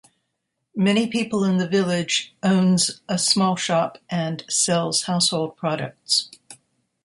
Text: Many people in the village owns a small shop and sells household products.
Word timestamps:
Many 0.75 1.05
people 1.11 1.43
in 1.43 1.57
the 1.57 1.67
village 1.67 2.33
owns 2.41 3.01
a 3.07 3.19
small 3.19 3.55
shop 3.55 3.99
and 4.09 4.43
sells 4.49 5.03
household 5.03 5.55
products. 5.57 6.31